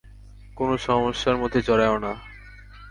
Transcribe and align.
কোনো 0.57 0.73
সমস্যার 0.77 1.35
মধ্যে 1.37 1.59
জড়ায়ো 1.61 1.97
না। 1.99 2.13